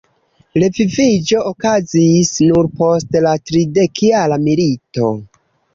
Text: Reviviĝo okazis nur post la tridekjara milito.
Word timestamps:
Reviviĝo 0.61 1.43
okazis 1.51 2.33
nur 2.49 2.73
post 2.81 3.21
la 3.29 3.35
tridekjara 3.51 4.43
milito. 4.49 5.17